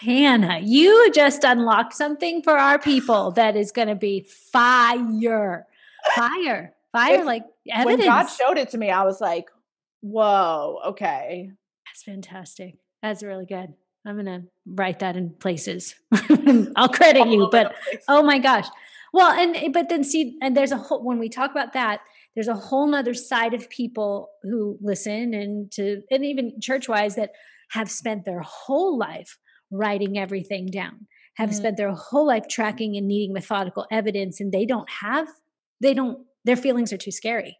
[0.00, 5.66] Hannah, you just unlocked something for our people that is going to be fire.
[6.14, 6.75] Fire.
[6.96, 7.44] Fire like
[7.84, 7.98] When.
[8.00, 9.46] God showed it to me, I was like,
[10.00, 11.50] "Whoa, okay."
[11.86, 12.76] That's fantastic.
[13.02, 13.74] That's really good.
[14.06, 15.94] I'm going to write that in places.
[16.76, 17.74] I'll credit you, but.
[18.08, 18.66] Oh my gosh.
[19.12, 22.00] Well, and eh, but then see, and there's a whole when we talk about that,
[22.34, 27.14] there's a whole nother side of people who listen and to and even church wise
[27.16, 27.30] that
[27.70, 29.38] have spent their whole life
[29.70, 31.06] writing everything down,
[31.36, 31.54] have Mhm.
[31.54, 35.28] spent their whole life tracking and needing methodical evidence, and they don't have,
[35.80, 37.58] they don't, their feelings are too scary.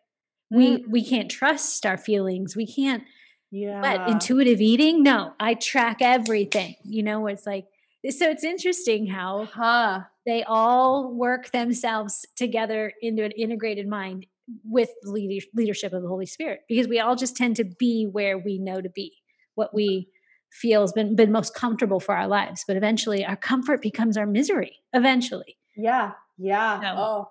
[0.50, 0.90] We mm-hmm.
[0.90, 2.56] we can't trust our feelings.
[2.56, 3.02] We can't
[3.50, 3.80] yeah.
[3.80, 5.02] But intuitive eating?
[5.02, 6.74] No, I track everything.
[6.84, 7.66] You know, it's like
[8.10, 10.00] so it's interesting how huh.
[10.24, 14.26] they all work themselves together into an integrated mind
[14.64, 18.04] with the leader- leadership of the Holy Spirit because we all just tend to be
[18.04, 19.12] where we know to be,
[19.54, 20.08] what we mm-hmm.
[20.52, 22.64] feel has been, been most comfortable for our lives.
[22.66, 24.76] But eventually, our comfort becomes our misery.
[24.92, 25.56] Eventually.
[25.76, 26.12] Yeah.
[26.38, 26.80] Yeah.
[26.80, 27.30] So, oh.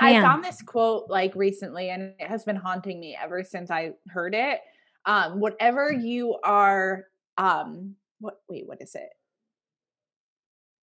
[0.00, 0.22] I man.
[0.22, 4.34] found this quote like recently and it has been haunting me ever since I heard
[4.34, 4.60] it.
[5.04, 7.04] Um, whatever you are
[7.38, 9.10] um what wait, what is it?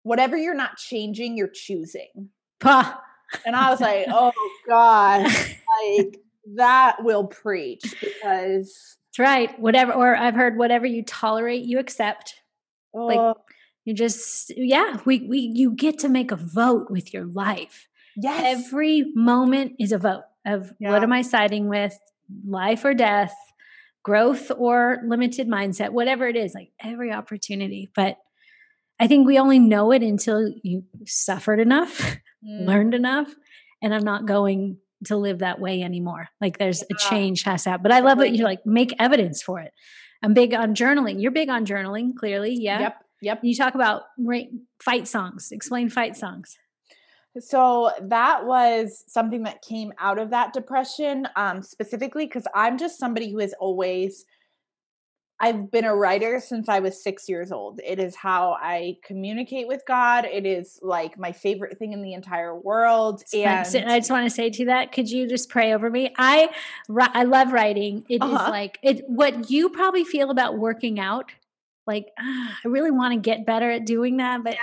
[0.04, 2.30] whatever you're not changing, you're choosing.
[2.60, 2.98] Pah.
[3.46, 4.32] And I was like, oh
[4.68, 6.20] God, like
[6.56, 9.60] that will preach because That's right.
[9.60, 12.36] Whatever, or I've heard whatever you tolerate, you accept.
[12.94, 13.36] Like oh,
[13.86, 17.88] you just, yeah, we, we, you get to make a vote with your life.
[18.22, 18.66] Yes.
[18.68, 20.92] Every moment is a vote of Yeah.
[20.92, 21.98] what am I siding with,
[22.46, 23.34] life or death,
[24.04, 27.90] growth or limited mindset, whatever it is, like every opportunity.
[27.96, 28.18] But
[29.00, 32.66] I think we only know it until you suffered enough, Mm.
[32.68, 33.34] learned enough,
[33.82, 34.78] and I'm not going
[35.08, 36.30] to live that way anymore.
[36.40, 37.84] Like there's a change has to happen.
[37.84, 39.74] But I love that You're like make evidence for it.
[40.24, 41.22] I'm big on journaling.
[41.22, 42.54] You're big on journaling, clearly.
[42.54, 42.80] Yeah.
[42.80, 42.96] Yep.
[43.22, 43.40] Yep.
[43.44, 44.04] You talk about
[44.82, 45.52] fight songs.
[45.52, 46.58] Explain fight songs.
[47.38, 52.98] So that was something that came out of that depression, um, specifically because I'm just
[53.00, 54.26] somebody who is always.
[55.42, 57.80] I've been a writer since I was six years old.
[57.86, 60.26] It is how I communicate with God.
[60.26, 63.24] It is like my favorite thing in the entire world.
[63.34, 66.14] And I just want to say to that, could you just pray over me?
[66.18, 66.50] I
[66.90, 68.04] I love writing.
[68.10, 68.52] It is Uh-huh.
[68.52, 71.32] like it what you probably feel about working out.
[71.90, 74.58] Like ah, I really want to get better at doing that, but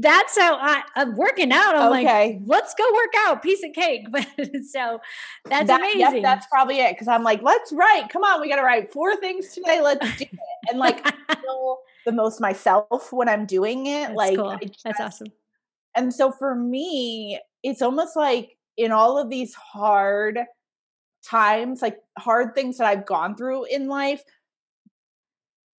[0.00, 1.76] that's how I, I'm working out.
[1.76, 4.08] I'm like, let's go work out, piece of cake.
[4.10, 4.26] But
[4.68, 5.00] so
[5.44, 6.00] that's that, amazing.
[6.00, 6.94] Yep, that's probably it.
[6.94, 8.08] Because I'm like, let's write.
[8.08, 9.80] Come on, we got to write four things today.
[9.80, 10.38] Let's do it.
[10.70, 14.08] And like, I feel the most myself when I'm doing it.
[14.08, 14.48] That's like, cool.
[14.48, 15.28] I that's awesome.
[15.94, 20.40] And so for me, it's almost like in all of these hard
[21.24, 24.22] times, like hard things that I've gone through in life,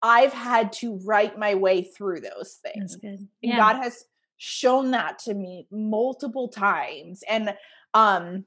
[0.02, 2.76] I've had to write my way through those things.
[2.76, 3.20] That's good.
[3.20, 3.58] And Yeah.
[3.58, 4.06] God has
[4.38, 7.24] shown that to me multiple times.
[7.28, 7.56] And
[7.94, 8.46] um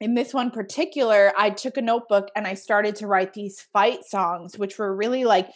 [0.00, 4.04] in this one particular, I took a notebook and I started to write these fight
[4.04, 5.50] songs, which were really like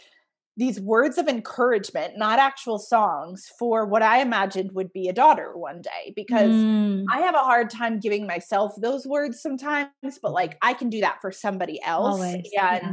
[0.56, 5.56] these words of encouragement, not actual songs, for what I imagined would be a daughter
[5.56, 6.12] one day.
[6.14, 9.90] Because Mm, I have a hard time giving myself those words sometimes,
[10.22, 12.20] but like I can do that for somebody else.
[12.20, 12.92] Always, and yeah.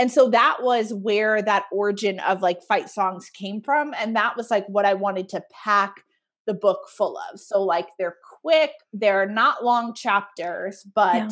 [0.00, 3.94] And so that was where that origin of like fight songs came from.
[4.00, 6.02] And that was like what I wanted to pack
[6.46, 7.38] the book full of.
[7.38, 11.28] So like they're quick, they're not long chapters, but Yeah.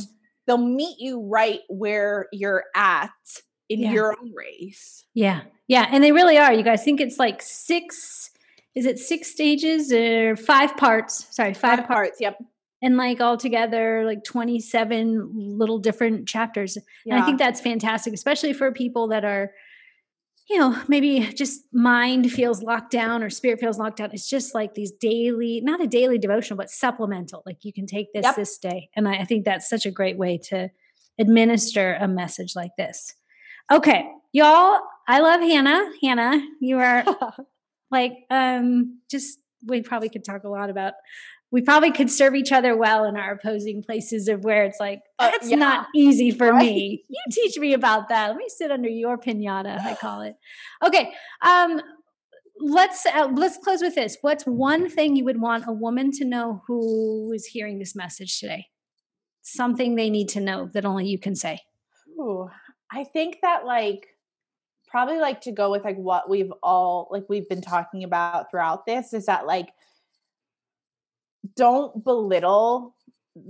[0.47, 3.11] they'll meet you right where you're at
[3.71, 3.93] in Yeah.
[3.93, 5.05] your own race.
[5.15, 5.41] Yeah.
[5.67, 5.89] Yeah.
[5.91, 6.53] And they really are.
[6.53, 8.31] You guys think it's like six,
[8.75, 11.27] is it six stages or five parts?
[11.35, 11.89] Sorry, five, Five parts.
[11.89, 12.21] parts.
[12.21, 12.39] Yep.
[12.81, 16.77] And like all together like 27 little different chapters.
[16.77, 17.21] And Yeah.
[17.21, 19.51] I think that's fantastic, especially for people that are,
[20.49, 24.11] you know, maybe just mind feels locked down or spirit feels locked down.
[24.13, 27.43] It's just like these daily, not a daily devotional, but supplemental.
[27.45, 28.37] Like you can take this Yep.
[28.37, 28.91] this day.
[28.95, 30.71] And I, I think that's such a great way to
[31.19, 33.15] administer a message like this.
[33.73, 35.91] Okay, y'all, I love Hannah.
[36.01, 37.05] Hannah, you are
[37.91, 40.95] like um just we probably could talk a lot about
[41.51, 45.01] we probably could serve each other well in our opposing places of where it's like
[45.19, 45.57] Uh, that's yeah.
[45.57, 46.67] not easy for Right.
[46.67, 47.05] me.
[47.09, 48.29] You teach me about that.
[48.29, 50.37] Let me sit under your piñata i call it.
[50.85, 51.81] Okay um
[52.61, 54.19] let's uh, let's close with this.
[54.21, 58.39] What's one thing you would want a woman to know who is hearing this message
[58.41, 58.67] today?
[59.43, 61.61] Something they need to know that only you can say.
[62.19, 62.49] Ooh,
[62.93, 64.09] I think that like
[64.89, 68.87] probably like to go with like what we've all like we've been talking about throughout
[68.87, 69.69] this is that like
[71.57, 72.95] don't belittle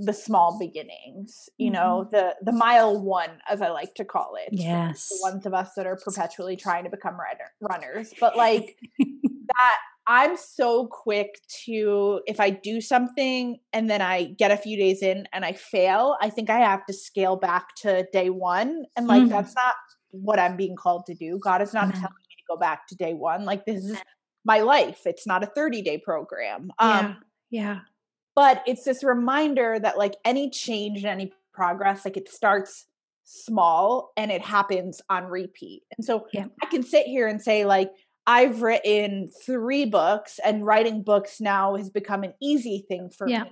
[0.00, 4.50] the small beginnings you know the the mile one as i like to call it
[4.52, 5.08] yes.
[5.08, 8.12] the ones of us that are perpetually trying to become runner, runners.
[8.20, 14.50] But like that i'm so quick to if i do something and then i get
[14.50, 18.06] a few days in and i fail i think i have to scale back to
[18.12, 18.84] day one.
[18.94, 19.30] And like Mhm.
[19.30, 19.74] that's not
[20.10, 21.38] what i'm being called to do.
[21.42, 21.92] God is not No.
[21.92, 23.46] telling me to go back to day one.
[23.46, 23.96] Like this is
[24.44, 25.00] my life.
[25.06, 26.70] It's not a 30 day program.
[26.78, 27.14] Um yeah
[27.50, 27.80] yeah.
[28.34, 32.86] But it's this reminder that like any change and any progress like it starts
[33.24, 35.82] small and it happens on repeat.
[35.96, 36.46] And so Yeah.
[36.62, 37.90] i can sit here and say like
[38.26, 43.44] i've written three books and writing books now has become an easy thing for Yeah.
[43.44, 43.50] me.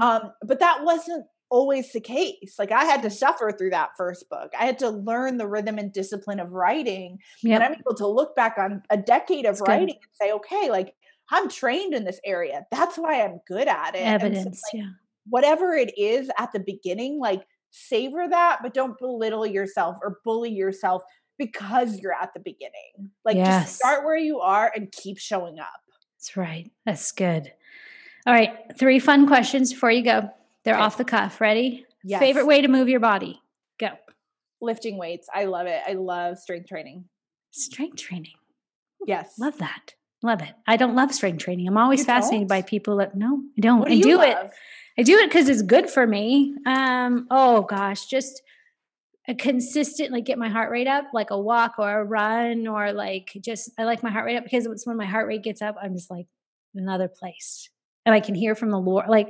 [0.00, 2.56] Um but that wasn't always the case.
[2.58, 4.50] Like i had to suffer through that first book.
[4.58, 8.34] I had to learn the rhythm and discipline of writing and i'm able to look
[8.36, 9.68] back on a decade of That's good.
[9.68, 10.94] writing and say okay like
[11.30, 14.82] i'm trained in this area that's why i'm good at it And so, evidence like,
[14.82, 14.90] yeah
[15.28, 20.50] whatever it is at the beginning like savor that but don't belittle yourself or bully
[20.52, 21.02] yourself
[21.38, 23.64] because you're at the beginning like Yes.
[23.66, 25.68] just start where you are and keep showing up
[26.18, 26.70] That's right.
[26.86, 27.52] That's good.
[28.26, 28.56] All right.
[28.78, 30.30] Three fun questions before you go.
[30.64, 30.82] They're Okay.
[30.82, 31.40] off the cuff.
[31.40, 31.84] Ready?
[32.04, 33.40] yes Favorite way to move your body?
[33.78, 33.88] Go.
[34.62, 37.04] lifting weights i love it i love strength training
[37.50, 38.32] Strength training.
[39.06, 39.94] yes Love that.
[40.22, 40.52] Love it.
[40.66, 41.68] I don't love strength training.
[41.68, 42.58] I'm always You fascinated don't?
[42.58, 43.80] by people that no, I don't.
[43.80, 44.36] What I you do it.
[44.98, 46.54] I do it because it's good for me.
[46.66, 48.42] Um, oh gosh, just
[49.28, 52.92] a consistent like get my heart rate up, like a walk or a run, or
[52.92, 55.60] like just I like my heart rate up because it's when my heart rate gets
[55.60, 56.26] up, I'm just like
[56.74, 57.68] another place,
[58.06, 59.08] and I can hear from the Lord.
[59.08, 59.28] Like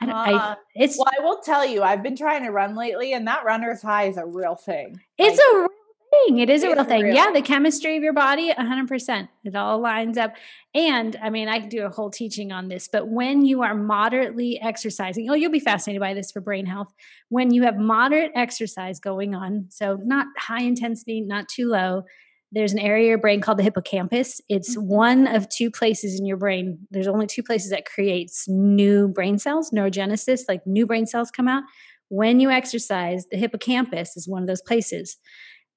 [0.00, 3.12] I, don't- I it's Well, I will tell you, I've been trying to run lately,
[3.12, 4.98] and that runner's high is a real thing.
[5.16, 5.68] It's Like, a real
[6.26, 6.38] thing.
[6.38, 7.14] It is a real thing.
[7.14, 9.28] Yeah, the chemistry of your body, 100%.
[9.44, 10.34] It all lines up.
[10.74, 13.74] And I mean, I could do a whole teaching on this, but when you are
[13.74, 16.92] moderately exercising, oh, you'll be fascinated by this for brain health.
[17.28, 22.04] When you have moderate exercise going on, so not high intensity, not too low,
[22.52, 24.40] there's an area of your brain called the hippocampus.
[24.48, 24.86] It's Mhm.
[24.86, 26.86] one of two places in your brain.
[26.90, 31.48] There's only two places that creates new brain cells, neurogenesis, like new brain cells come
[31.48, 31.64] out.
[32.10, 35.16] When you exercise, the hippocampus is one of those places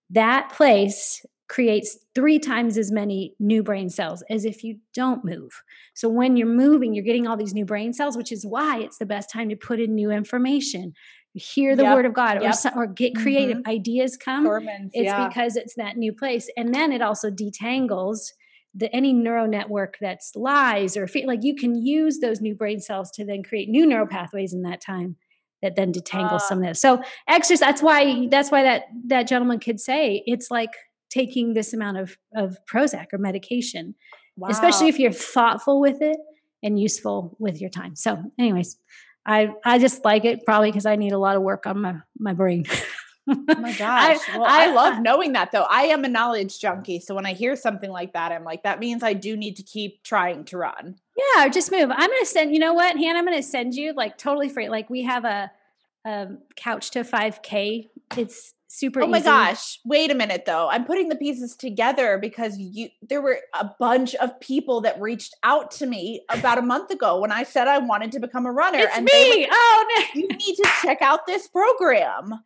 [0.10, 5.64] that place creates three times as many new brain cells as if you don't move.
[5.94, 8.98] So when you're moving, you're getting all these new brain cells, which is why it's
[8.98, 10.94] the best time to put in new information.
[11.34, 12.56] You hear the Yep, word of God or, yep.
[12.56, 13.72] so, or get creative mm-hmm.
[13.72, 14.46] ideas come.
[14.46, 15.28] Thurman's, It's yeah.
[15.28, 16.50] because it's that new place.
[16.58, 18.32] And then it also detangles
[18.76, 22.80] the any neural network that's lies or fe- like you can use those new brain
[22.80, 25.16] cells to then create new neural pathways in that time
[25.62, 26.48] that then detangles Ah.
[26.50, 26.80] some of this.
[26.82, 30.72] So exercise that's why that's why that that gentleman could say it's like
[31.10, 33.96] taking this amount of of Prozac or medication,
[34.48, 36.18] especially if you're thoughtful with it
[36.64, 37.96] and useful with your time.
[37.96, 38.78] So anyways,
[39.26, 41.96] I I just like it probably because I need a lot of work on my
[42.20, 42.66] my brain.
[43.28, 44.20] Oh my gosh.
[44.30, 45.68] well, I, I- love knowing that though.
[45.70, 47.00] I am a knowledge junkie.
[47.00, 49.64] So when I hear something like that, I'm like, that means I do need to
[49.64, 50.96] keep trying to run.
[51.36, 51.90] Yeah, or just move.
[51.92, 52.54] I'm gonna send.
[52.54, 53.20] You know what, Hannah?
[53.20, 54.70] I'm gonna send you like totally free.
[54.70, 55.52] Like we have a,
[56.06, 57.90] um couch to 5K.
[58.16, 59.02] It's super.
[59.02, 59.26] Oh my easy.
[59.26, 59.80] gosh.
[59.84, 60.70] Wait a minute though.
[60.70, 65.36] I'm putting the pieces together because you there were a bunch of people that reached
[65.44, 68.52] out to me about a month ago when I said I wanted to become a
[68.52, 68.80] runner.
[68.80, 69.48] It's and they were me.
[69.52, 70.22] oh no.
[70.22, 72.44] you need to check out this program.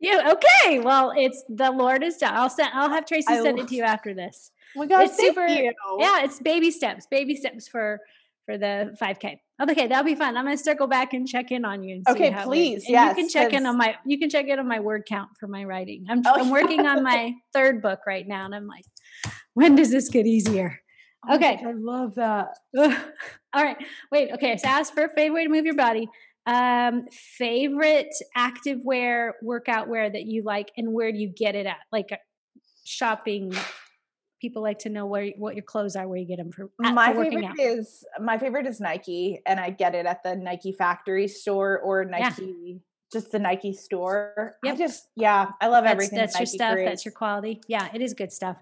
[0.00, 0.32] Yeah.
[0.34, 0.78] Okay.
[0.78, 2.34] Well, it's the Lord is done.
[2.34, 2.70] I'll send.
[2.74, 4.52] I'll have Tracy I send it to you after this.
[4.76, 5.72] Oh my gosh, It's super- you.
[5.98, 7.06] Yeah, it's baby steps.
[7.06, 8.00] Baby steps for
[8.46, 9.40] for the 5K.
[9.60, 10.36] Okay, that'll be fun.
[10.36, 11.96] I'm gonna circle back and check in on you.
[11.96, 13.96] And Okay, it- please, and yes, you can check in on my.
[14.06, 16.06] You can check in on my word count for my writing.
[16.08, 18.84] I'm Oh, I'm working on my third book right now, and I'm like,
[19.54, 20.80] when does this get easier?
[21.28, 21.58] Oh Okay.
[21.66, 22.54] I love that.
[22.78, 23.76] All right.
[24.12, 24.30] Wait.
[24.32, 24.56] Okay.
[24.56, 26.08] So ask for a favorite way to move your body.
[26.48, 31.66] Um, favorite active wear, workout wear that you like, and where do you get it
[31.66, 31.76] at?
[31.92, 32.16] Like uh,
[32.84, 33.52] shopping.
[34.40, 36.50] People like to know where what your clothes are, where you get them
[36.84, 37.58] at, my favorite out.
[37.58, 42.02] is my favorite is Nike, and I get it at the Nike factory store or
[42.08, 42.30] Yeah.
[42.30, 42.80] Nike,
[43.12, 44.56] just the Nike store.
[44.64, 44.78] I Yep.
[44.78, 46.18] just yeah, I love That's, everything.
[46.18, 46.72] that's your Nike stuff.
[46.72, 46.90] creates.
[46.90, 47.60] That's your quality.
[47.66, 48.56] Yeah, it is good stuff.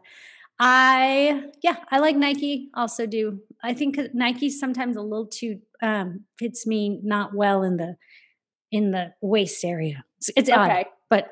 [0.59, 2.71] I yeah, I like Nike.
[2.75, 3.41] Also do.
[3.63, 7.97] I think Nike's sometimes a little too um fits me not well in the
[8.73, 10.05] in the waist area.
[10.19, 10.87] It's, it's odd, okay.
[11.11, 11.29] but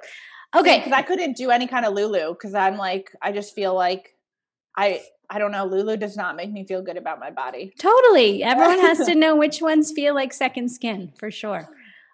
[0.54, 0.78] okay.
[0.78, 4.10] because I couldn't do any kind of Lulu because I'm like I just feel like
[4.76, 7.72] I I don't know Lulu does not make me feel good about my body.
[7.78, 8.42] Totally.
[8.42, 11.68] Everyone has to know which ones feel like second skin for sure.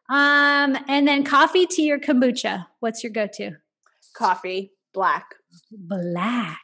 [0.09, 2.67] Um, and then coffee, tea, or kombucha.
[2.81, 3.53] What's your go-to?
[4.13, 5.37] Coffee, black,
[5.73, 6.59] Black.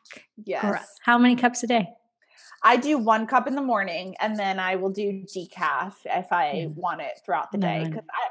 [0.45, 0.87] yes.
[1.03, 1.89] How many cups a day?
[2.63, 6.67] I do one cup in the morning, and then I will do decaf if I
[6.69, 6.77] Mm.
[6.77, 8.29] want it throughout the day because I.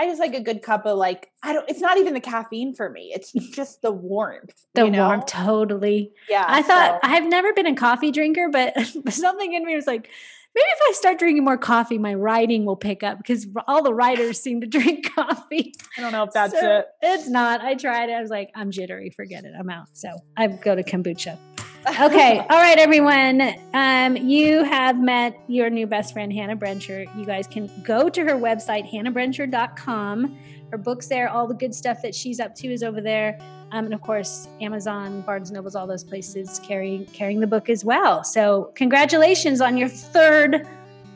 [0.00, 1.68] I just like a good cup of like I don't.
[1.68, 3.10] It's not even the caffeine for me.
[3.12, 4.54] It's just the warmth.
[4.74, 5.08] The you know?
[5.08, 6.12] warmth, totally.
[6.28, 6.44] Yeah.
[6.46, 8.74] I thought so- I've never been a coffee drinker, but
[9.10, 10.08] something in me was like,
[10.54, 13.94] maybe if I start drinking more coffee, my writing will pick up because all the
[13.94, 15.72] writers seem to drink coffee.
[15.96, 16.86] I don't know if that's So, it.
[17.02, 17.60] It's not.
[17.60, 18.12] I tried it.
[18.14, 19.10] I was like, I'm jittery.
[19.10, 19.52] Forget it.
[19.58, 19.88] I'm out.
[19.92, 21.38] So I go to kombucha.
[21.88, 22.38] okay.
[22.38, 23.40] All right, everyone.
[23.72, 27.06] Um, you have met your new best friend, Hannah Brencher.
[27.16, 30.38] You guys can go to her website, hannahbrencher.com.
[30.70, 31.28] Her book's there.
[31.28, 33.38] All the good stuff that she's up to is over there.
[33.72, 37.68] Um, and of course, Amazon, Barnes & Nobles, all those places carrying carrying the book
[37.68, 38.24] as well.
[38.24, 40.66] So congratulations on your third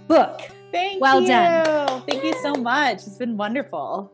[0.06, 0.40] book.
[0.70, 1.00] Thank you.
[1.00, 1.28] Well you.
[1.28, 2.02] done.
[2.08, 3.06] Thank you so much.
[3.06, 4.12] It's been wonderful.